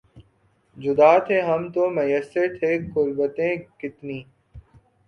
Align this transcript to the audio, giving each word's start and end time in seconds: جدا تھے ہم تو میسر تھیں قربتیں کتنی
جدا 0.77 1.11
تھے 1.25 1.37
ہم 1.41 1.61
تو 1.73 1.89
میسر 1.89 2.47
تھیں 2.57 2.77
قربتیں 2.93 3.53
کتنی 3.79 4.19